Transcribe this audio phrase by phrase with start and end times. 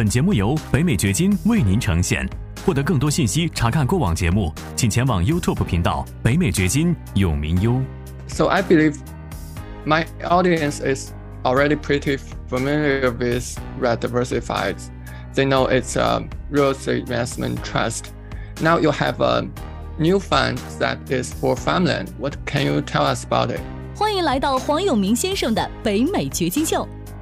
[0.00, 2.26] 本节目由北美掘金为您呈现。
[2.64, 7.82] 获得更多信息，查看过往节目，请前往 YouTube 频道“北美掘金永明优”。
[8.26, 8.94] So I believe
[9.84, 11.10] my audience is
[11.44, 12.18] already pretty
[12.48, 14.76] familiar with Red Diversified.
[15.34, 18.04] They know it's a real estate investment trust.
[18.62, 19.42] Now you have a
[19.98, 22.06] new fund that is for farmland.
[22.18, 23.60] What can you tell us about it?
[23.94, 26.88] 欢迎来到黄永明先生的北美掘金秀。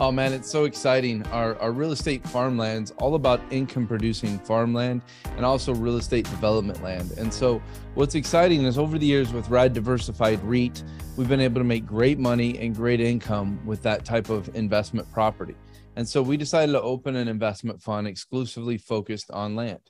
[0.00, 1.26] Oh man, it's so exciting.
[1.32, 5.02] Our, our real estate farmland's all about income producing farmland
[5.36, 7.10] and also real estate development land.
[7.18, 7.60] And so,
[7.94, 10.84] what's exciting is over the years with Rad Diversified REIT,
[11.16, 15.10] we've been able to make great money and great income with that type of investment
[15.12, 15.56] property.
[15.96, 19.80] And so, we decided to open an investment fund exclusively focused on land.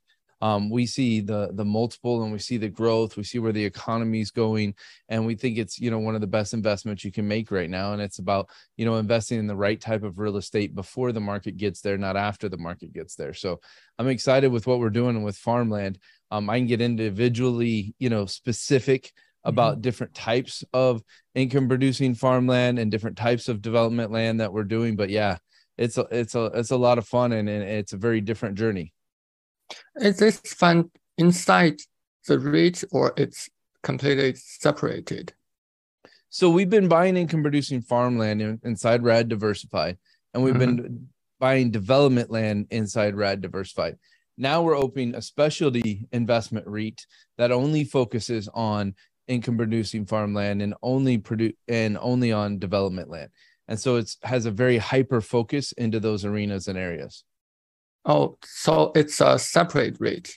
[0.40, 3.64] Um, we see the the multiple and we see the growth we see where the
[3.64, 4.74] economy is going
[5.08, 7.68] and we think it's you know one of the best investments you can make right
[7.68, 11.10] now and it's about you know investing in the right type of real estate before
[11.10, 13.34] the market gets there not after the market gets there.
[13.34, 13.60] So
[13.98, 15.98] i'm excited with what we're doing with farmland.
[16.30, 19.12] Um, i can get individually you know specific
[19.44, 19.82] about mm-hmm.
[19.82, 21.02] different types of
[21.34, 25.38] income producing farmland and different types of development land that we're doing but yeah
[25.76, 28.58] it's a it's a it's a lot of fun and, and it's a very different
[28.58, 28.92] journey
[30.00, 31.80] is this fund inside
[32.26, 33.48] the REIT or it's
[33.82, 35.32] completely separated?
[36.30, 39.96] So we've been buying income producing farmland in, inside Rad Diversified,
[40.34, 40.76] and we've mm-hmm.
[40.76, 41.08] been
[41.40, 43.96] buying development land inside Rad Diversified.
[44.36, 47.06] Now we're opening a specialty investment REIT
[47.38, 48.94] that only focuses on
[49.26, 53.30] income producing farmland and only produce and only on development land.
[53.66, 57.24] And so it's has a very hyper focus into those arenas and areas.
[58.04, 60.36] Oh, so it's a separate REIT.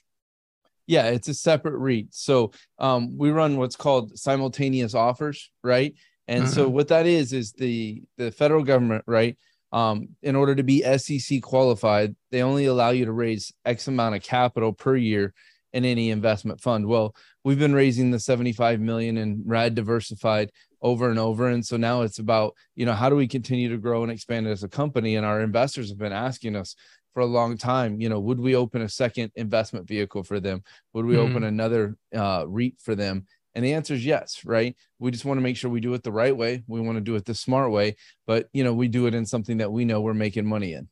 [0.88, 2.08] Yeah, it's a separate REIT.
[2.12, 5.96] So um, we run what's called simultaneous offers, right?
[6.28, 6.54] And mm-hmm.
[6.54, 9.38] so what that is is the the federal government, right?
[9.72, 14.16] Um, in order to be SEC qualified, they only allow you to raise X amount
[14.16, 15.34] of capital per year
[15.74, 16.86] in any investment fund.
[16.86, 20.52] Well, we've been raising the 75 million in RAD diversified
[20.82, 21.48] over and over.
[21.48, 24.48] And so now it's about, you know, how do we continue to grow and expand
[24.48, 25.16] as a company?
[25.16, 26.76] And our investors have been asking us,
[27.14, 30.64] for a long time you know would we open a second investment vehicle for them?
[30.94, 31.30] Would we mm.
[31.30, 33.26] open another uh, REIT for them?
[33.54, 34.76] And the answer is yes right?
[35.00, 36.64] We just want to make sure we do it the right way.
[36.68, 37.96] We want to do it the smart way.
[38.28, 40.88] But you know we do it in something that we know we're making money in.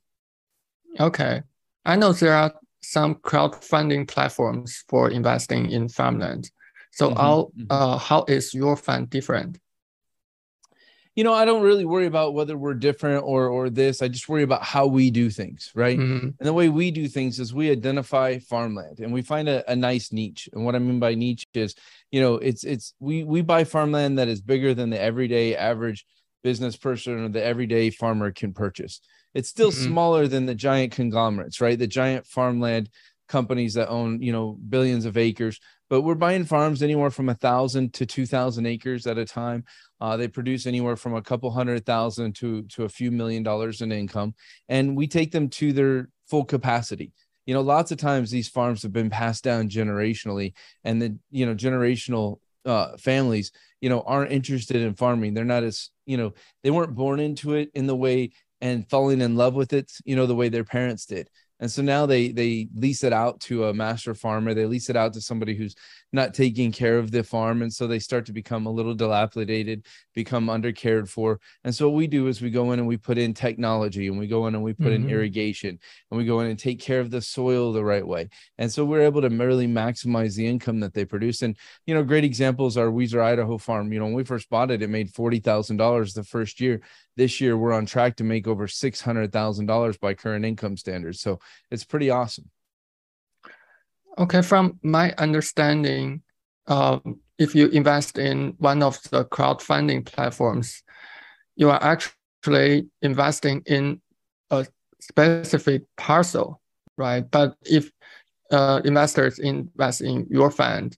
[0.99, 1.41] Okay.
[1.85, 6.51] I know there are some crowdfunding platforms for investing in farmland.
[6.91, 7.19] So mm-hmm.
[7.19, 9.59] how, uh, how is your fund different
[11.19, 14.01] you know, I don't really worry about whether we're different or or this.
[14.01, 15.99] I just worry about how we do things, right?
[15.99, 16.27] Mm-hmm.
[16.27, 19.75] And the way we do things is we identify farmland and we find a, a
[19.75, 20.47] nice niche.
[20.53, 21.75] And what I mean by niche is,
[22.09, 26.05] you know, it's it's we we buy farmland that is bigger than the everyday average
[26.41, 29.01] business person or the everyday farmer can purchase.
[29.33, 29.87] It's still mm-hmm.
[29.87, 31.77] smaller than the giant conglomerates, right?
[31.77, 32.89] The giant farmland
[33.27, 35.59] companies that own, you know, billions of acres
[35.89, 39.65] but we're buying farms anywhere from a thousand to two thousand acres at a time.
[39.99, 43.81] Uh, they produce anywhere from a couple hundred thousand to to a few million dollars
[43.81, 44.33] in income,
[44.69, 47.11] and we take them to their full capacity.
[47.45, 51.45] You know, lots of times these farms have been passed down generationally, and the you
[51.45, 53.51] know generational uh, families,
[53.81, 55.33] you know, aren't interested in farming.
[55.33, 56.33] They're not as you know
[56.63, 60.17] they weren't born into it in the way and falling in love with it, you
[60.17, 63.65] know, the way their parents did and so now they they lease it out to
[63.65, 64.53] a master farmer.
[64.53, 65.75] They lease it out to somebody who's
[66.11, 69.85] not taking care of the farm and so they start to become a little dilapidated
[70.19, 71.39] become undercared for.
[71.63, 74.19] And so what we do is we go in and we put in technology and
[74.19, 75.05] we go in and we put mm-hmm.
[75.05, 75.79] in irrigation
[76.11, 78.27] and we go in and take care of the soil the right way.
[78.57, 81.41] And so we're able to really maximize the income that they produce.
[81.41, 81.55] And
[81.85, 83.93] you know great examples are Weiser Idaho farm.
[83.93, 86.81] You know when we first bought it it made $40,000 the first year.
[87.15, 91.21] This year we're on track to make over $600,000 by current income standards.
[91.21, 91.39] So
[91.71, 92.49] it's pretty awesome
[94.17, 96.21] Okay, from my understanding,
[96.67, 100.83] um, if you invest in one of the crowdfunding platforms,
[101.55, 104.01] you are actually investing in
[104.51, 104.65] a
[104.99, 106.61] specific parcel,
[106.97, 107.29] right?
[107.29, 107.91] But if
[108.51, 110.97] uh, investors invest in your fund,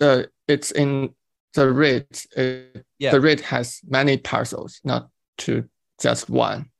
[0.00, 1.14] uh, it's in
[1.54, 2.04] the.
[2.36, 3.12] It, yeah.
[3.12, 5.68] The REIT has many parcels, not to
[6.00, 6.70] just one.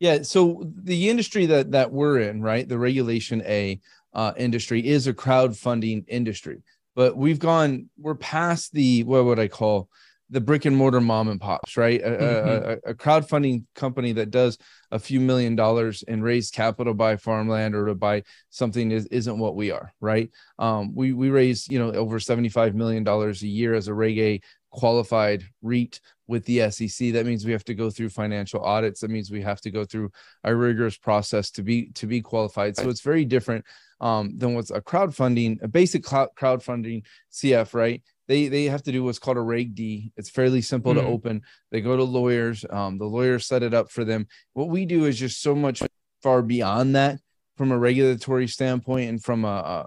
[0.00, 0.22] Yeah.
[0.22, 3.80] So the industry that that we're in, right, the regulation A
[4.18, 6.60] uh, industry is a crowdfunding industry,
[6.96, 9.88] but we've gone, we're past the what would I call
[10.28, 12.00] the brick and mortar mom and pops, right?
[12.02, 12.70] A, mm-hmm.
[12.88, 14.58] a, a, crowdfunding company that does
[14.90, 19.06] a few million dollars and raise capital to buy farmland or to buy something is,
[19.06, 20.30] isn't what we are, right?
[20.58, 23.94] Um, we we raise you know over seventy five million dollars a year as a
[23.94, 27.12] Reg A qualified REIT with the SEC.
[27.12, 29.00] That means we have to go through financial audits.
[29.00, 30.10] That means we have to go through
[30.42, 32.76] a rigorous process to be to be qualified.
[32.76, 33.64] So it's very different
[34.00, 37.02] um, than what's a crowdfunding, a basic crowdfunding
[37.32, 38.02] CF, right?
[38.26, 40.12] They they have to do what's called a Reg D.
[40.16, 41.06] It's fairly simple mm-hmm.
[41.06, 41.42] to open.
[41.70, 42.64] They go to lawyers.
[42.68, 44.26] Um, the lawyers set it up for them.
[44.52, 45.82] What we do is just so much
[46.22, 47.18] far beyond that
[47.56, 49.86] from a regulatory standpoint and from a, a,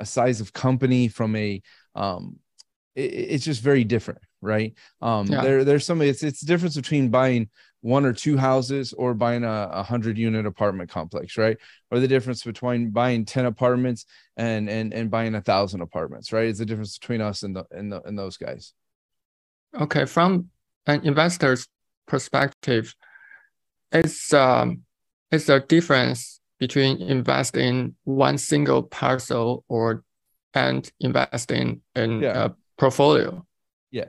[0.00, 1.62] a size of company, from a
[1.94, 2.38] um,
[2.94, 4.74] it, it's just very different, right?
[5.00, 5.42] Um, yeah.
[5.42, 7.48] there there's some it's it's the difference between buying
[7.82, 11.56] one or two houses or buying a, a hundred unit apartment complex, right?
[11.90, 14.04] Or the difference between buying 10 apartments
[14.36, 16.46] and and and buying a thousand apartments, right?
[16.46, 18.72] It's the difference between us and the and the and those guys.
[19.78, 20.50] Okay, from
[20.86, 21.66] an investor's
[22.06, 22.94] perspective,
[23.92, 24.82] it's um
[25.30, 30.04] it's a difference between investing one single parcel or
[30.52, 32.46] and investing in yeah.
[32.46, 32.50] a
[32.80, 33.46] portfolio.
[33.90, 34.06] Yeah.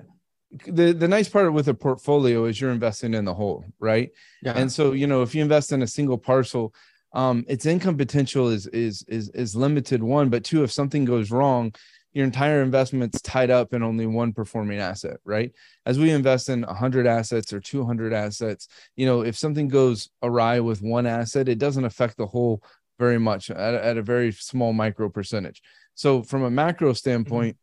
[0.67, 4.11] The the nice part with a portfolio is you're investing in the whole, right?
[4.41, 4.53] Yeah.
[4.53, 6.73] And so, you know, if you invest in a single parcel,
[7.13, 11.31] um, its income potential is is is is limited one, but two, if something goes
[11.31, 11.73] wrong,
[12.13, 15.53] your entire investment's tied up in only one performing asset, right?
[15.85, 20.59] As we invest in 100 assets or 200 assets, you know, if something goes awry
[20.59, 22.61] with one asset, it doesn't affect the whole
[22.99, 25.61] very much at, at a very small micro percentage.
[25.95, 27.57] So, from a macro standpoint,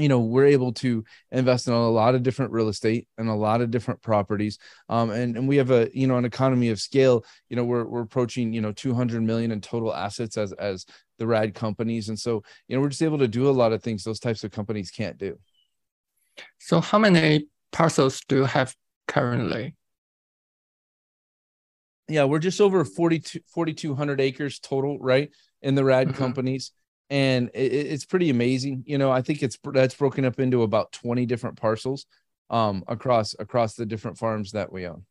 [0.00, 3.34] you know we're able to invest in a lot of different real estate and a
[3.34, 4.58] lot of different properties.
[4.88, 7.84] Um, and, and we have a you know an economy of scale you know we're,
[7.84, 10.86] we're approaching you know 200 million in total assets as as
[11.18, 12.08] the rad companies.
[12.08, 14.44] And so you know we're just able to do a lot of things those types
[14.44, 15.38] of companies can't do.
[16.58, 18.74] So how many parcels do you have
[19.06, 19.74] currently?
[22.08, 25.30] Yeah we're just over 42 4200 acres total right
[25.62, 26.16] in the rad mm-hmm.
[26.16, 26.72] companies
[27.10, 28.84] and it, it's pretty amazing.
[28.86, 32.06] You know, I think it's that's broken up into about 20 different parcels
[32.48, 35.04] um, across across the different farms that we own.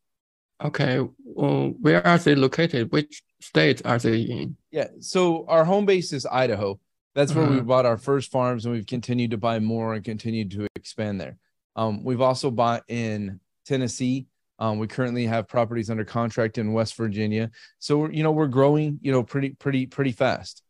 [0.62, 2.92] Okay, well, where are they located?
[2.92, 4.56] Which states are they in?
[4.70, 6.78] Yeah, so our home base is Idaho.
[7.14, 7.54] That's where uh-huh.
[7.54, 11.20] we bought our first farms, and we've continued to buy more and continued to expand
[11.20, 11.38] there.
[11.76, 14.26] Um, we've also bought in Tennessee.
[14.58, 17.50] Um, we currently have properties under contract in West Virginia.
[17.78, 20.62] So we're, you know, we're growing, you know, pretty, pretty, pretty fast.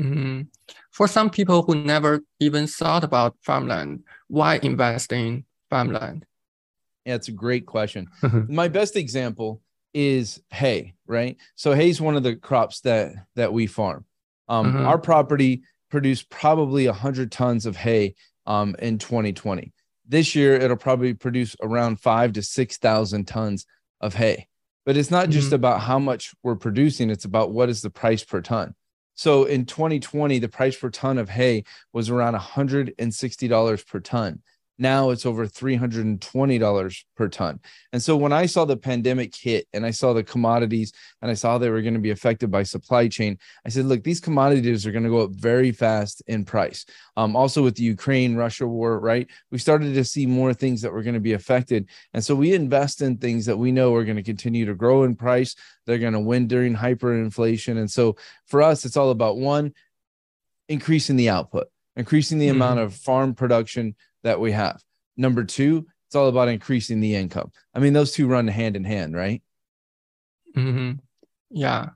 [0.00, 0.42] Mm-hmm.
[0.90, 6.26] For some people who never even thought about farmland, why invest in farmland?
[7.04, 8.08] Yeah, it's a great question.
[8.48, 9.60] My best example
[9.94, 11.36] is hay, right?
[11.54, 14.04] So hay is one of the crops that that we farm.
[14.48, 14.86] Um, mm-hmm.
[14.86, 18.14] Our property produced probably 100 tons of hay
[18.46, 19.72] um, in 2020.
[20.08, 23.66] This year, it'll probably produce around five to 6,000 tons
[24.00, 24.48] of hay.
[24.84, 25.56] But it's not just mm-hmm.
[25.56, 28.74] about how much we're producing, it's about what is the price per ton.
[29.14, 34.42] So in 2020, the price per ton of hay was around $160 per ton.
[34.78, 37.60] Now it's over $320 per ton.
[37.92, 41.34] And so when I saw the pandemic hit and I saw the commodities and I
[41.34, 44.86] saw they were going to be affected by supply chain, I said, look, these commodities
[44.86, 46.86] are going to go up very fast in price.
[47.16, 49.28] Um, also with the Ukraine Russia war, right?
[49.50, 51.88] We started to see more things that were going to be affected.
[52.14, 55.04] And so we invest in things that we know are going to continue to grow
[55.04, 55.54] in price.
[55.86, 57.78] They're going to win during hyperinflation.
[57.78, 58.16] And so
[58.46, 59.74] for us, it's all about one,
[60.68, 62.56] increasing the output, increasing the mm-hmm.
[62.56, 64.82] amount of farm production that we have.
[65.16, 67.50] Number two, it's all about increasing the income.
[67.74, 69.42] I mean, those two run hand in hand, right?
[70.56, 70.92] Mm-hmm.
[71.50, 71.90] Yeah.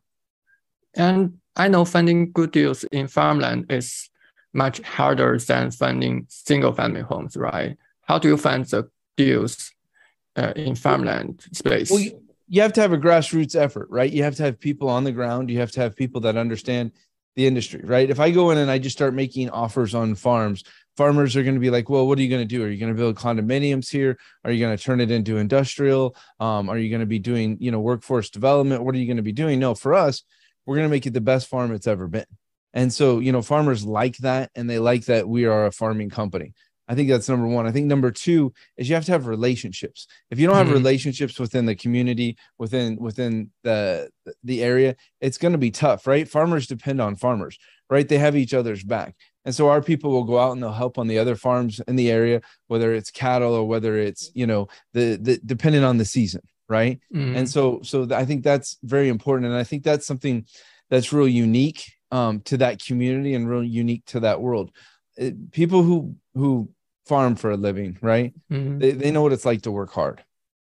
[0.94, 4.08] And I know finding good deals in farmland is
[4.52, 7.76] much harder than finding single family homes, right?
[8.02, 9.70] How do you find the deals
[10.36, 11.90] uh, in farmland space?
[11.90, 12.04] Well,
[12.48, 14.10] you have to have a grassroots effort, right?
[14.10, 15.50] You have to have people on the ground.
[15.50, 16.92] You have to have people that understand
[17.36, 18.08] the industry, right?
[18.08, 20.64] If I go in and I just start making offers on farms,
[20.96, 22.64] farmers are going to be like, well, what are you going to do?
[22.64, 24.18] Are you going to build condominiums here?
[24.44, 26.16] Are you going to turn it into industrial?
[26.40, 28.82] Um, are you going to be doing, you know, workforce development?
[28.82, 29.60] What are you going to be doing?
[29.60, 30.22] No, for us,
[30.64, 32.26] we're going to make it the best farm it's ever been.
[32.72, 36.10] And so, you know, farmers like that and they like that we are a farming
[36.10, 36.54] company.
[36.88, 37.66] I think that's number one.
[37.66, 40.06] I think number two is you have to have relationships.
[40.30, 40.74] If you don't have mm-hmm.
[40.74, 44.10] relationships within the community, within within the
[44.44, 46.28] the area, it's going to be tough, right?
[46.28, 47.58] Farmers depend on farmers,
[47.90, 48.08] right?
[48.08, 49.16] They have each other's back.
[49.44, 51.94] And so our people will go out and they'll help on the other farms in
[51.94, 56.04] the area, whether it's cattle or whether it's, you know, the, the depending on the
[56.04, 57.36] season, right mm-hmm.
[57.36, 60.44] and so so i think that's very important and i think that's something
[60.90, 64.70] that's real unique um, to that community and real unique to that world
[65.16, 66.68] it, people who who
[67.06, 68.78] farm for a living right mm-hmm.
[68.78, 70.22] they, they know what it's like to work hard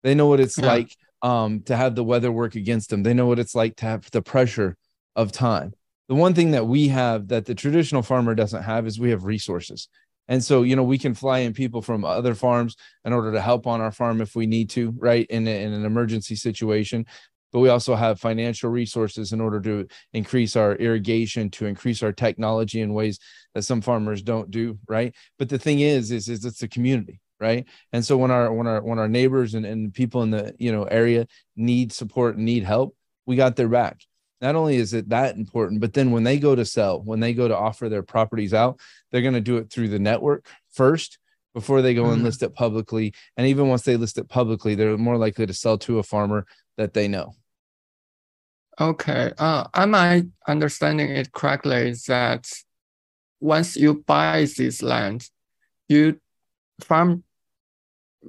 [0.03, 0.65] they know what it's yeah.
[0.65, 3.85] like um, to have the weather work against them they know what it's like to
[3.85, 4.77] have the pressure
[5.15, 5.73] of time
[6.09, 9.23] the one thing that we have that the traditional farmer doesn't have is we have
[9.23, 9.89] resources
[10.27, 13.41] and so, you know, we can fly in people from other farms in order to
[13.41, 15.25] help on our farm if we need to, right?
[15.29, 17.05] In, in an emergency situation.
[17.51, 22.11] But we also have financial resources in order to increase our irrigation, to increase our
[22.11, 23.19] technology in ways
[23.53, 25.15] that some farmers don't do, right?
[25.39, 27.65] But the thing is, is, is it's a community, right?
[27.93, 30.71] And so when our when our when our neighbors and, and people in the you
[30.71, 34.01] know area need support and need help, we got their back
[34.41, 37.33] not only is it that important, but then when they go to sell, when they
[37.33, 38.79] go to offer their properties out,
[39.11, 41.17] they're going to do it through the network first
[41.57, 42.13] before they go mm-hmm.
[42.13, 43.11] and list it publicly.
[43.35, 46.45] And even once they list it publicly, they're more likely to sell to a farmer
[46.77, 47.33] that they know.
[48.79, 49.31] Okay.
[49.39, 52.47] Uh, am I understanding it correctly that
[53.39, 55.27] once you buy this land,
[55.89, 56.19] you
[56.81, 57.23] farm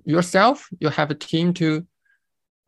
[0.07, 1.87] yourself, you have a team to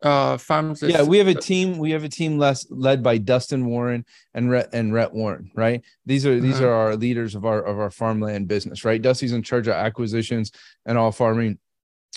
[0.03, 3.67] uh farms yeah we have a team we have a team less led by dustin
[3.67, 4.03] warren
[4.33, 5.83] and rhett and rhett warren right?
[6.05, 6.67] These are these uh-huh.
[6.67, 9.01] are our leaders of our of our farmland business right?
[9.01, 10.51] Dusty's in charge of acquisitions
[10.85, 11.59] and all farming.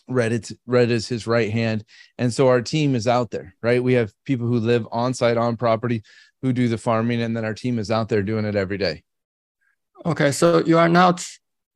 [0.06, 1.82] Rhett, Red is his right hand.
[2.18, 3.82] And so our team is out there right?
[3.82, 6.02] We have people who live on site on property
[6.42, 9.02] who do the farming and then our team is out there doing it every day.
[10.04, 11.26] Okay so you are not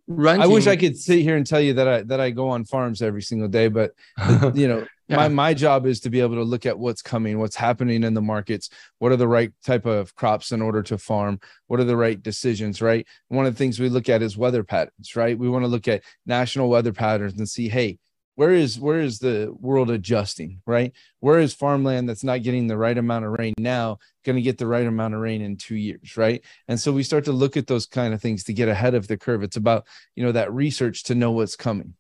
[0.09, 0.43] Renting.
[0.43, 2.65] I wish I could sit here and tell you that I that I go on
[2.65, 3.93] farms every single day, but
[4.55, 5.17] you know, yeah.
[5.17, 8.15] my my job is to be able to look at what's coming what's happening in
[8.15, 11.85] the markets what are the right type of crops in order to farm what are
[11.85, 15.39] the right decisions right one of the things we look at is weather patterns right
[15.39, 17.99] we want to look at national weather patterns and see hey
[18.39, 22.79] where is where is the world adjusting right where is farmland that's not getting the
[22.79, 25.75] right amount of rain now going to get the right amount of rain in two
[25.75, 28.69] years right and so we start to look at those kind of things to get
[28.69, 31.95] ahead of the curve it's about you know that research to know what's coming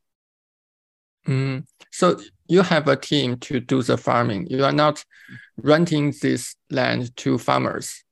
[1.26, 1.66] Mm.
[1.90, 4.47] So you have a team to do the farming.
[4.49, 5.04] You are not
[5.59, 8.02] renting this land to farmers.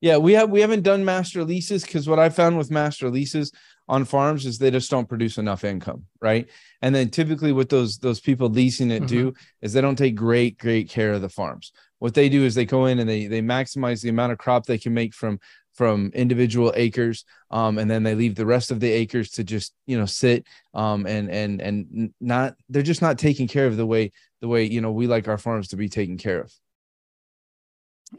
[0.00, 3.52] Yeah, we have we haven't done master leases because what I found with master leases
[3.88, 6.48] on farms is they just don't produce enough income, right?
[6.82, 9.06] And then typically what those those people leasing it mm-hmm.
[9.06, 11.72] do is they don't take great great care of the farms.
[11.98, 14.66] What they do is they go in and they they maximize the amount of crop
[14.66, 15.38] they can make from
[15.76, 19.74] from individual acres um, and then they leave the rest of the acres to just
[19.86, 23.86] you know sit um, and and and not they're just not taking care of the
[23.86, 26.52] way the way you know we like our farms to be taken care of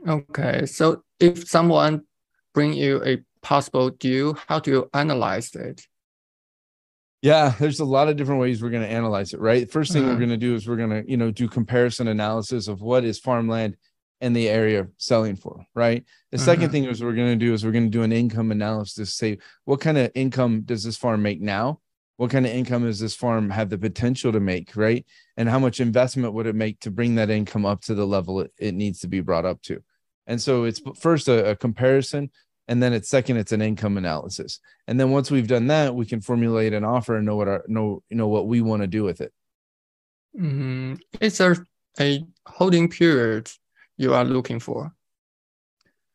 [0.07, 2.03] okay so if someone
[2.53, 3.17] bring you a
[3.51, 5.77] possible deal how do you analyze it
[7.21, 9.69] yeah, there's a lot of different ways we're going to analyze it, right?
[9.69, 10.13] First thing uh-huh.
[10.13, 13.03] we're going to do is we're going to, you know, do comparison analysis of what
[13.03, 13.75] is farmland
[14.21, 16.03] in the area selling for, right?
[16.31, 16.71] The 2nd mm-hmm.
[16.71, 19.13] thing is we're going to do is we're going to do an income analysis.
[19.13, 21.79] Say what kind of income does this farm make now?
[22.17, 25.05] What kind of income does this farm have the potential to make, right?
[25.37, 28.41] And how much investment would it make to bring that income up to the level
[28.41, 29.83] it, it needs to be brought up to?
[30.25, 32.31] And so it's first a, a comparison,
[32.67, 34.59] and then it's second it's an income analysis.
[34.87, 37.63] And then once we've done that, we can formulate an offer and know what our
[37.67, 39.33] know you know what we want to do with it.
[40.37, 40.95] Mm-hmm.
[41.21, 41.65] Is there
[41.99, 43.49] a holding period
[43.97, 44.93] you are looking for?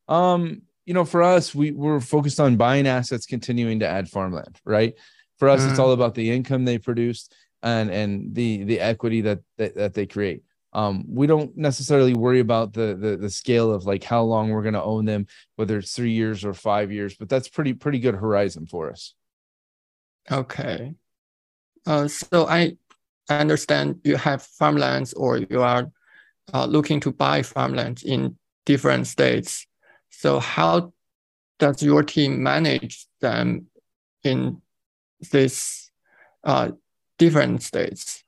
[0.09, 4.61] Um, you know, for us, we we're focused on buying assets, continuing to add farmland,
[4.65, 4.95] right?
[5.39, 5.71] For us, mm.
[5.71, 7.29] it's all about the income they produce
[7.63, 10.43] and and the the equity that that, that they create.
[10.73, 14.63] Um, we don't necessarily worry about the, the the scale of like how long we're
[14.63, 15.27] going to own them,
[15.57, 19.15] whether it's three years or five years, but that's pretty pretty good horizon for us.
[20.31, 20.95] Okay.
[21.85, 22.77] Uh, so I
[23.29, 25.91] understand you have farmlands or you are
[26.55, 29.67] uh, looking to buy farmlands in different states.
[30.11, 30.93] So how
[31.59, 33.67] does your team manage them
[34.23, 34.63] in
[35.31, 35.91] these
[36.45, 36.73] uh,
[37.19, 38.22] different states?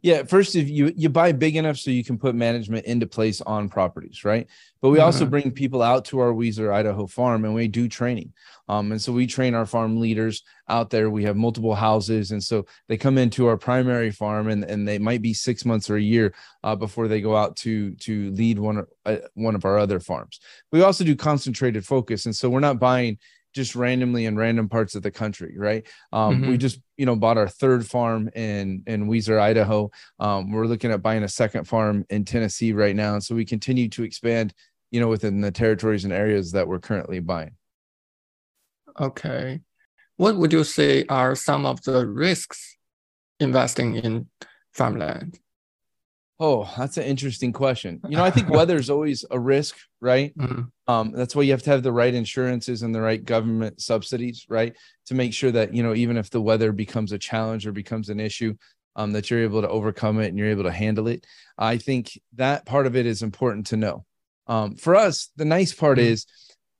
[0.00, 3.40] Yeah, first if you you buy big enough so you can put management into place
[3.40, 4.46] on properties, right?
[4.80, 5.06] But we mm-hmm.
[5.06, 8.32] also bring people out to our Weiser, Idaho farm and we do training.
[8.68, 11.10] Um, and so we train our farm leaders out there.
[11.10, 12.30] We have multiple houses.
[12.30, 15.88] And so they come into our primary farm and, and they might be six months
[15.90, 19.64] or a year uh, before they go out to to lead one, uh, one of
[19.64, 20.38] our other farms.
[20.70, 22.26] We also do concentrated focus.
[22.26, 23.18] And so we're not buying
[23.58, 25.84] just randomly in random parts of the country, right?
[26.12, 26.50] Um, mm-hmm.
[26.50, 29.90] We just you know bought our third farm in in Weiser, Idaho.
[30.20, 33.44] Um, we're looking at buying a second farm in Tennessee right now, and so we
[33.44, 34.54] continue to expand,
[34.92, 37.56] you know, within the territories and areas that we're currently buying.
[38.98, 39.60] Okay,
[40.16, 42.78] what would you say are some of the risks
[43.40, 44.28] investing in
[44.72, 45.40] farmland?
[46.40, 48.00] Oh, that's an interesting question.
[48.08, 50.32] You know, I think weather is always a risk, right?
[50.38, 50.62] Mm-hmm.
[50.86, 54.46] Um, that's why you have to have the right insurances and the right government subsidies,
[54.48, 54.74] right?
[55.06, 58.08] To make sure that, you know, even if the weather becomes a challenge or becomes
[58.08, 58.54] an issue,
[58.96, 61.26] um, that you're able to overcome it and you're able to handle it.
[61.58, 64.06] I think that part of it is important to know.
[64.46, 66.08] Um, for us, the nice part mm-hmm.
[66.08, 66.26] is,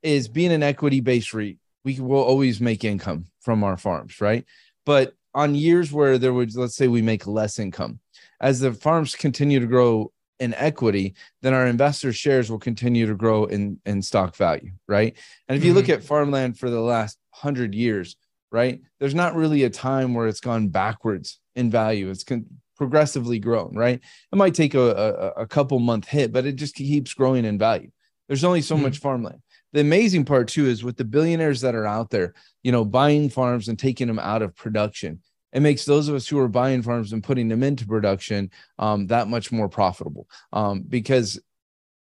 [0.01, 4.45] is being an equity based REIT, we will always make income from our farms, right?
[4.85, 7.99] But on years where there was, let's say we make less income,
[8.41, 13.15] as the farms continue to grow in equity, then our investor shares will continue to
[13.15, 15.17] grow in, in stock value, right?
[15.47, 15.79] And if you mm-hmm.
[15.79, 18.15] look at farmland for the last hundred years,
[18.51, 22.09] right, there's not really a time where it's gone backwards in value.
[22.09, 22.45] It's con-
[22.77, 23.99] progressively grown, right?
[24.31, 27.57] It might take a, a, a, couple month hit, but it just keeps growing in
[27.57, 27.91] value.
[28.27, 28.85] There's only so mm-hmm.
[28.85, 29.41] much farmland.
[29.73, 32.33] The amazing part too is with the billionaires that are out there,
[32.63, 35.21] you know, buying farms and taking them out of production
[35.51, 39.07] it makes those of us who are buying farms and putting them into production um,
[39.07, 40.27] that much more profitable.
[40.53, 41.39] Um, because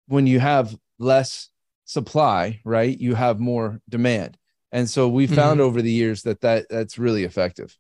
[0.06, 1.48] when you have less
[1.84, 4.36] supply right you have more demand.
[4.72, 5.68] And so we found mm-hmm.
[5.68, 7.74] over the years that, that that's really effective.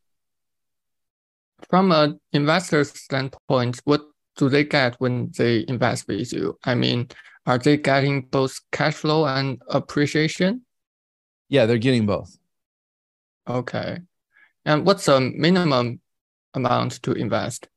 [1.68, 4.02] From an investor's standpoint what
[4.36, 6.56] do they get when they invest with you?
[6.64, 7.08] I mean
[7.48, 10.62] are they getting both cash flow and appreciation
[11.48, 12.38] yeah they're getting both
[13.48, 13.98] okay
[14.64, 16.00] and what's the minimum
[16.54, 17.68] amount to invest?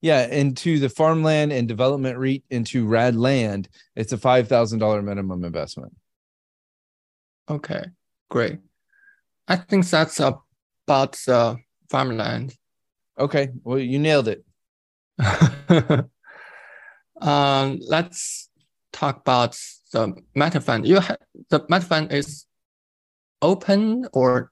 [0.00, 5.02] Yeah, into the farmland and development REIT into rad land, it's a five thousand dollar
[5.02, 5.92] minimum investment.
[7.50, 7.84] Okay,
[8.30, 8.58] great.
[9.48, 11.56] I think that's about the
[11.90, 12.54] farmland.
[13.18, 14.44] Okay, well you nailed it.
[17.20, 18.50] um, let's
[18.94, 19.58] talk about
[19.92, 20.86] the meta fund.
[20.86, 21.16] You ha-
[21.50, 22.46] the meta fund is
[23.42, 24.50] open or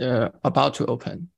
[0.00, 1.30] uh, about to open?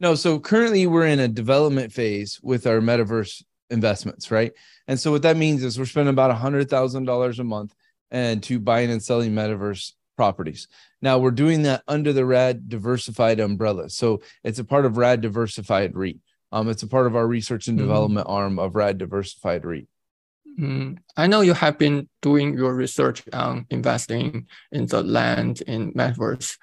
[0.00, 4.52] No, so currently we're in a development phase with our metaverse investments, right?
[4.88, 7.74] And so what that means is we're spending about a hundred thousand dollars a month
[8.10, 10.68] and to buying and selling metaverse properties.
[11.00, 13.88] Now we're doing that under the RAD diversified umbrella.
[13.90, 16.18] So it's a part of RAD diversified REIT.
[16.50, 17.88] Um, it's a part of our research and mm-hmm.
[17.88, 18.30] development mm.
[18.30, 19.88] arm of RAD diversified REIT.
[20.58, 25.92] Mm, I know you have been doing your research on investing in the land in
[25.94, 26.58] metaverse.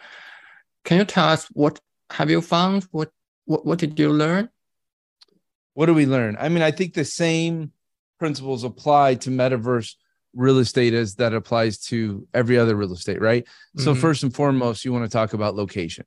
[0.85, 1.79] Can you tell us what
[2.11, 2.87] have you found?
[2.91, 3.11] What
[3.45, 4.49] what, what did you learn?
[5.73, 6.37] What do we learn?
[6.39, 7.71] I mean, I think the same
[8.19, 9.95] principles apply to metaverse
[10.35, 13.43] real estate as that applies to every other real estate, right?
[13.43, 13.83] Mm-hmm.
[13.83, 16.05] So first and foremost, you want to talk about location.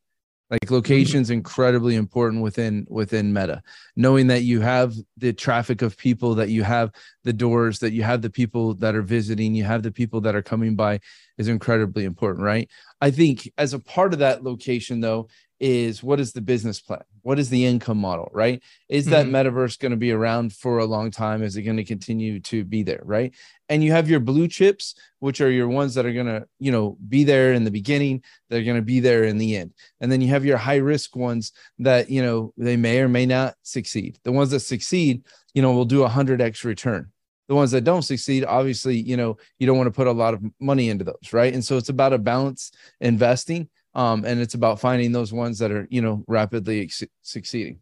[0.52, 3.62] Like location's incredibly important within within Meta.
[3.96, 6.90] Knowing that you have the traffic of people, that you have
[7.24, 10.34] the doors, that you have the people that are visiting, you have the people that
[10.34, 11.00] are coming by
[11.38, 12.68] is incredibly important, right?
[13.00, 15.28] I think as a part of that location though
[15.62, 17.04] is what is the business plan?
[17.22, 18.60] What is the income model, right?
[18.88, 19.36] Is that mm-hmm.
[19.36, 21.44] metaverse going to be around for a long time?
[21.44, 23.32] Is it going to continue to be there, right?
[23.68, 26.72] And you have your blue chips, which are your ones that are going to, you
[26.72, 29.72] know, be there in the beginning, they're going to be there in the end.
[30.00, 33.24] And then you have your high risk ones that, you know, they may or may
[33.24, 34.18] not succeed.
[34.24, 37.12] The ones that succeed, you know, will do a 100x return.
[37.46, 40.34] The ones that don't succeed, obviously, you know, you don't want to put a lot
[40.34, 41.54] of money into those, right?
[41.54, 45.70] And so it's about a balance investing um, and it's about finding those ones that
[45.70, 47.80] are you know rapidly ex- succeeding.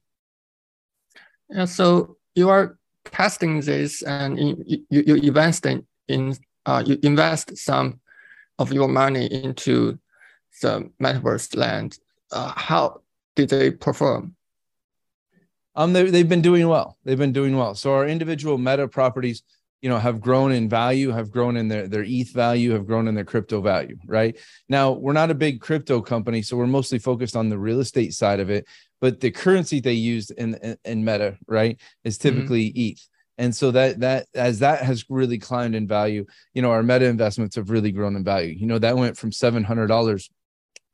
[1.49, 7.57] Yeah so you are testing this and you, you invest in, in uh, you invest
[7.57, 8.01] some
[8.59, 9.99] of your money into
[10.62, 11.99] the metaverse land.
[12.31, 13.01] Uh, how
[13.35, 14.37] did they perform?
[15.75, 16.99] Um they, they've been doing well.
[17.05, 17.75] They've been doing well.
[17.75, 19.42] So our individual meta properties
[19.82, 23.08] you know have grown in value have grown in their their eth value have grown
[23.08, 24.38] in their crypto value right
[24.68, 28.12] now we're not a big crypto company so we're mostly focused on the real estate
[28.12, 28.66] side of it
[29.00, 32.36] but the currency they used in in, in meta right is mm-hmm.
[32.36, 32.92] typically mm-hmm.
[32.92, 36.82] eth and so that that as that has really climbed in value you know our
[36.82, 40.28] meta investments have really grown in value you know that went from $700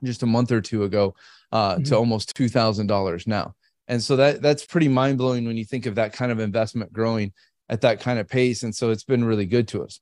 [0.05, 1.15] just a month or two ago
[1.53, 1.83] uh, mm-hmm.
[1.85, 3.55] to almost $2000 now
[3.89, 7.33] and so that that's pretty mind-blowing when you think of that kind of investment growing
[7.69, 8.63] at that kind of pace.
[8.63, 10.01] And so it's been really good to us.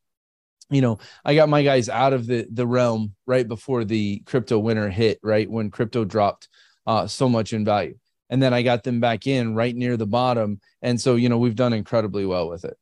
[0.70, 4.58] You know, I got my guys out of the the realm right before the crypto
[4.58, 6.48] winter hit, right when crypto dropped
[6.86, 7.96] uh, so much in value,
[8.30, 11.36] and then I got them back in right near the bottom, and so you know
[11.36, 12.78] we've done incredibly well with it.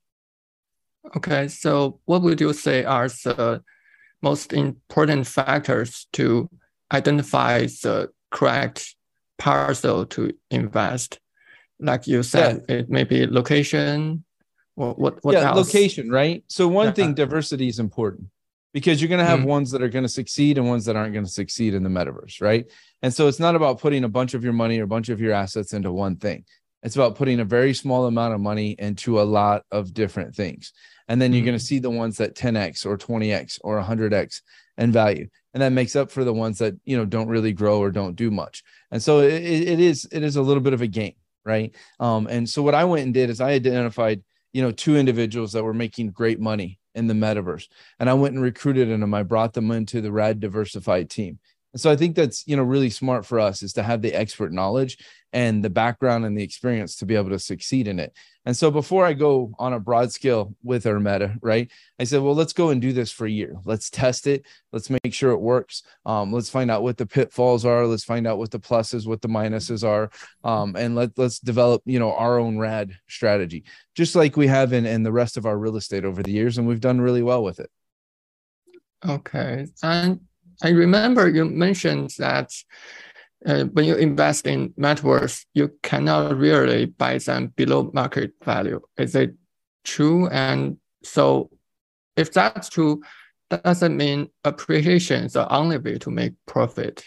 [1.16, 3.62] Okay, so what would you say are the
[4.23, 6.49] most important factors to
[6.92, 8.95] identify the correct
[9.38, 11.18] parcel to invest?
[11.81, 12.77] Like you said, yeah.
[12.77, 14.25] it may be location,
[14.74, 15.66] what what, what yeah, else?
[15.66, 16.44] location, right?
[16.48, 16.92] So one yeah.
[16.92, 18.28] thing, diversity is important
[18.72, 19.46] because you're going to have mm.
[19.46, 21.90] ones that are going to succeed and ones that aren't going to succeed in the
[21.90, 22.70] metaverse, right?
[23.02, 25.20] And so it's not about putting a bunch of your money or a bunch of
[25.20, 26.44] your assets into one thing.
[26.82, 30.72] It's about putting a very small amount of money into a lot of different things.
[31.06, 31.46] And then you're mm-hmm.
[31.46, 34.40] going to see the ones that 10x or 20x or 100x
[34.78, 35.28] in value.
[35.54, 38.16] And that makes up for the ones that, you know, don't really grow or don't
[38.16, 38.64] do much.
[38.90, 41.74] And so it, it is it is a little bit of a game, right?
[42.00, 45.52] Um, and so what I went and did is I identified, you know, two individuals
[45.52, 47.68] that were making great money in the metaverse.
[47.98, 49.14] And I went and recruited them.
[49.14, 51.38] I brought them into the Rad Diversified team.
[51.72, 54.14] And so I think that's, you know, really smart for us is to have the
[54.14, 54.98] expert knowledge
[55.32, 58.12] and the background and the experience to be able to succeed in it.
[58.44, 62.20] And so before I go on a broad scale with our meta, right, I said,
[62.20, 63.54] well, let's go and do this for a year.
[63.64, 64.44] Let's test it.
[64.72, 65.85] Let's make sure it works.
[66.04, 67.87] Um, let's find out what the pitfalls are.
[67.87, 70.11] Let's find out what the pluses, what the minuses are,
[70.42, 74.72] um, and let let's develop, you know, our own rad strategy, just like we have
[74.72, 77.22] in in the rest of our real estate over the years, and we've done really
[77.22, 77.70] well with it.
[79.06, 80.20] Okay, and
[80.62, 82.53] I remember you mentioned that
[83.44, 88.81] uh, when you invest in metaverse, you cannot really buy them below market value.
[88.96, 89.35] Is it
[89.85, 90.29] true?
[90.29, 91.51] And so,
[92.16, 93.03] if that's true,
[93.51, 97.05] that doesn't mean appreciation is the only way to make profit.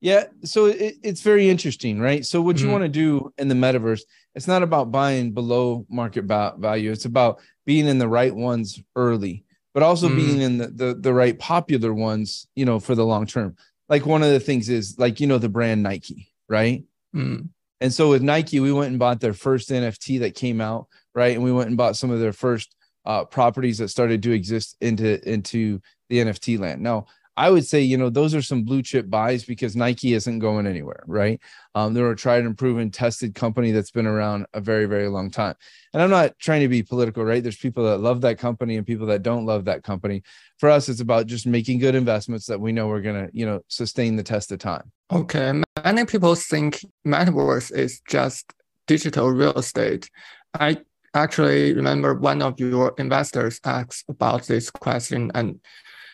[0.00, 2.24] Yeah, so it, it's very interesting, right?
[2.26, 4.02] So what you mm want to do in the metaverse,
[4.34, 6.90] it's not about buying below market value.
[6.90, 9.45] It's about being in the right ones early
[9.76, 10.16] but also mm.
[10.16, 13.54] being in the, the, the right popular ones, you know, for the long term.
[13.90, 16.82] Like one of the things is like you know the brand Nike, right?
[17.14, 17.50] Mm.
[17.82, 21.34] And so with Nike, we went and bought their first NFT that came out, right?
[21.34, 24.78] And we went and bought some of their first uh, properties that started to exist
[24.80, 26.80] into into the NFT land.
[26.80, 27.04] Now,
[27.36, 30.66] I would say, you know, those are some blue chip buys because Nike isn't going
[30.66, 31.40] anywhere, right?
[31.74, 35.30] Um, they're a tried and proven, tested company that's been around a very, very long
[35.30, 35.54] time.
[35.92, 37.42] And I'm not trying to be political, right?
[37.42, 40.22] There's people that love that company and people that don't love that company.
[40.58, 43.44] For us, it's about just making good investments that we know we're going to, you
[43.44, 44.90] know, sustain the test of time.
[45.12, 45.62] Okay.
[45.84, 48.52] Many people think metaverse is just
[48.86, 50.08] digital real estate.
[50.54, 50.78] I
[51.12, 55.60] actually remember one of your investors asked about this question and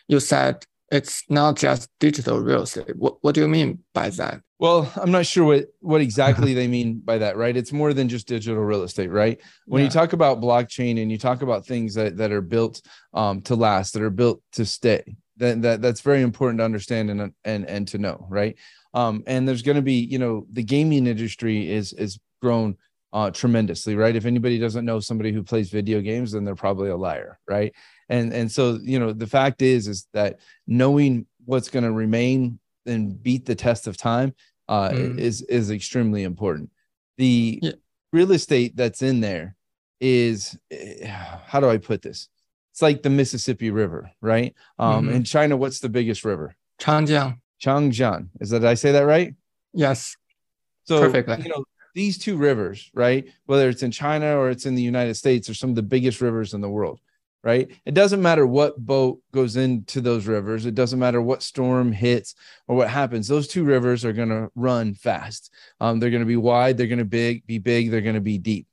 [0.09, 2.95] you said it's not just digital real estate.
[2.97, 4.43] What, what do you mean by that?
[4.59, 7.57] Well, I'm not sure what, what exactly they mean by that, right?
[7.57, 9.41] It's more than just digital real estate, right?
[9.65, 9.87] When yeah.
[9.87, 12.83] you talk about blockchain and you talk about things that, that are built
[13.15, 17.11] um, to last, that are built to stay, that, that that's very important to understand
[17.11, 18.59] and, and, and to know, right?
[18.93, 22.77] Um, and there's going to be, you know, the gaming industry is, is grown
[23.15, 24.17] uh, tremendously, right?
[24.17, 27.73] If anybody doesn't know somebody who plays video games, then they're probably a liar, right?
[28.09, 32.59] And and so you know the fact is is that knowing what's going to remain
[32.87, 34.35] and beat the test of time
[34.69, 35.19] uh, mm.
[35.19, 36.71] is is extremely important.
[37.19, 37.73] The yeah.
[38.13, 39.57] real estate that's in there
[40.01, 42.29] is eh, how do i put this?
[42.71, 44.55] It's like the mississippi river right?
[44.79, 45.17] Um mm-hmm.
[45.17, 46.55] in china what's the biggest river?
[46.81, 47.39] Changjiang.
[47.63, 48.29] Changjiang.
[48.41, 49.35] Is that did i say that right?
[49.73, 50.17] Yes.
[50.85, 51.43] So perfectly.
[51.43, 55.15] you know these two rivers right whether it's in china or it's in the united
[55.15, 57.01] states are some of the biggest rivers in the world
[57.45, 57.71] right?
[57.85, 60.65] It doesn't matter what boat goes into those rivers.
[60.65, 62.35] It doesn't matter what storm hits
[62.69, 63.27] or what happens.
[63.27, 65.53] Those two rivers are going to run fast.
[65.81, 66.77] Um, they're going to be wide.
[66.77, 67.91] They're going to big, be big.
[67.91, 68.67] They're going to be deep.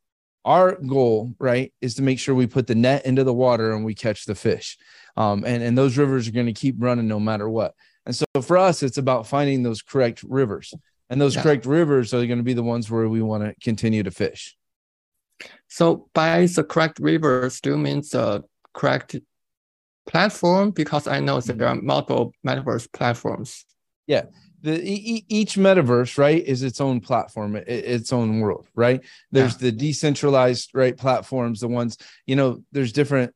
[0.45, 3.83] Our goal, right, is to make sure we put the net into the water and
[3.83, 4.77] we catch the fish.
[5.17, 7.73] Um, and, and those rivers are going to keep running no matter what.
[8.05, 10.73] And so for us, it's about finding those correct rivers.
[11.09, 11.43] And those yeah.
[11.43, 14.55] correct rivers are going to be the ones where we want to continue to fish.
[15.67, 19.15] So by the correct rivers do means the correct
[20.07, 20.71] platform?
[20.71, 23.65] Because I know that there are multiple metaverse platforms.
[24.07, 24.23] Yeah.
[24.61, 24.81] The,
[25.29, 28.99] each metaverse right is its own platform its own world right
[29.31, 29.59] there's yeah.
[29.59, 33.33] the decentralized right platforms the ones you know there's different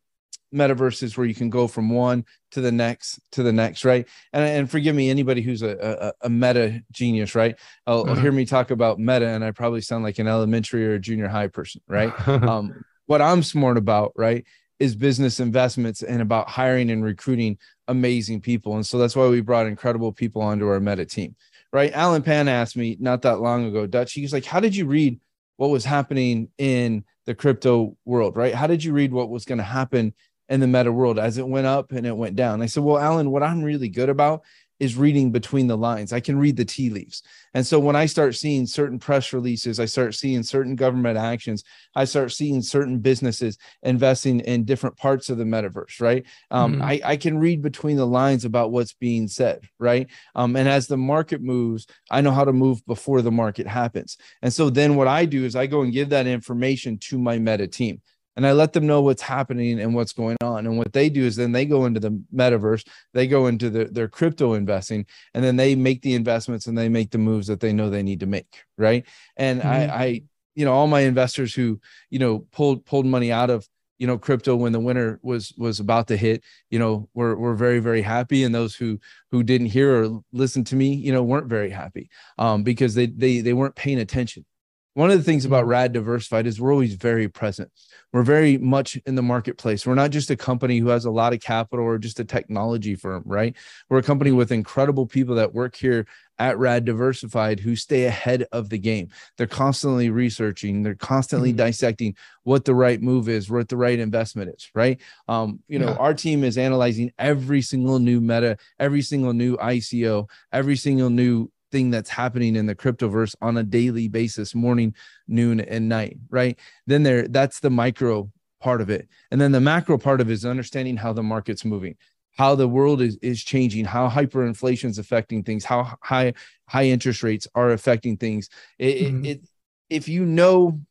[0.53, 4.43] metaverses where you can go from one to the next to the next right and,
[4.43, 7.55] and forgive me anybody who's a, a, a meta genius right
[7.87, 8.21] I'll, mm-hmm.
[8.21, 11.47] hear me talk about meta and i probably sound like an elementary or junior high
[11.47, 14.45] person right um, what i'm smart about right
[14.79, 17.57] is business investments and about hiring and recruiting
[17.87, 18.75] amazing people.
[18.75, 21.35] And so that's why we brought incredible people onto our meta team,
[21.71, 21.91] right?
[21.93, 24.85] Alan Pan asked me not that long ago, Dutch, he was like, How did you
[24.85, 25.19] read
[25.57, 28.53] what was happening in the crypto world, right?
[28.53, 30.13] How did you read what was going to happen
[30.49, 32.61] in the meta world as it went up and it went down?
[32.61, 34.43] I said, Well, Alan, what I'm really good about
[34.79, 36.11] is reading between the lines.
[36.11, 37.21] I can read the tea leaves.
[37.53, 41.63] And so when I start seeing certain press releases, I start seeing certain government actions,
[41.95, 46.25] I start seeing certain businesses investing in different parts of the metaverse, right?
[46.51, 46.81] Um, mm-hmm.
[46.81, 50.09] I, I, can read between the lines about what's being said, right?
[50.35, 54.17] Um, and as the market moves, I know how to move before the market happens.
[54.41, 57.37] And so then what I do is I go and give that information to my
[57.37, 58.01] meta team
[58.35, 60.65] and I let them know what's happening and what's going on.
[60.65, 63.85] And what they do is then they go into the metaverse, they go into the,
[63.85, 67.59] their crypto investing, and then they make the investments and they make the moves that
[67.59, 68.63] they know they need to make.
[68.77, 69.05] Right.
[69.37, 69.69] And mm-hmm.
[69.69, 70.21] I, I
[70.55, 73.67] you know all my investors who you know pulled pulled money out of
[73.97, 77.55] you know crypto when the winter was was about to hit you know we're, we're
[77.55, 78.99] very very happy and those who
[79.31, 83.07] who didn't hear or listen to me you know weren't very happy um because they
[83.07, 84.45] they they weren't paying attention
[84.93, 87.71] one of the things about rad diversified is we're always very present
[88.11, 91.33] we're very much in the marketplace we're not just a company who has a lot
[91.33, 93.55] of capital or just a technology firm right
[93.89, 96.05] we're a company with incredible people that work here
[96.39, 99.09] at Rad Diversified who stay ahead of the game.
[99.37, 101.57] They're constantly researching, they're constantly mm-hmm.
[101.57, 104.99] dissecting what the right move is, what the right investment is, right?
[105.27, 105.97] Um, you know, yeah.
[105.97, 111.51] our team is analyzing every single new meta, every single new ICO, every single new
[111.73, 114.95] thing that's happening in the cryptoverse on a daily basis, morning,
[115.27, 116.57] noon, and night, right?
[116.87, 118.31] Then there that's the micro
[118.61, 119.09] part of it.
[119.31, 121.97] And then the macro part of it is understanding how the market's moving
[122.35, 126.33] how the world is, is changing, how hyperinflation is affecting things, how high
[126.67, 128.49] high interest rates are affecting things.
[128.79, 129.25] It, mm-hmm.
[129.25, 129.41] it,
[129.89, 130.81] if you know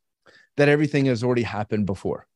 [0.57, 2.27] that everything has already happened before,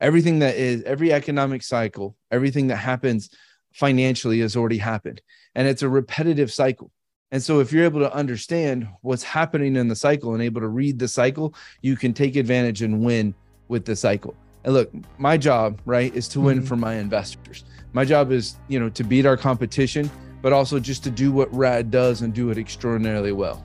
[0.00, 3.30] everything that is every economic cycle, everything that happens
[3.72, 5.20] financially has already happened,
[5.54, 6.90] and it's a repetitive cycle.
[7.33, 10.67] And so, if you're able to understand what's happening in the cycle and able to
[10.67, 13.35] read the cycle, you can take advantage and win
[13.67, 14.33] with the cycle.
[14.63, 16.65] And look, my job, right, is to win mm-hmm.
[16.65, 17.65] for my investors.
[17.93, 20.09] My job is, you know, to beat our competition,
[20.41, 23.63] but also just to do what Rad does and do it extraordinarily well.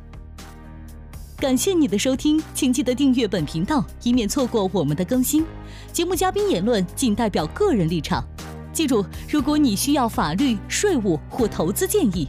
[1.39, 5.45] 感谢你的收听，请记得订阅本频道，以免错过我们的更新。
[5.93, 8.25] 节目嘉宾言论仅代表个人立场。
[8.73, 12.29] 记住，如果你需要法律、税务或投资建议，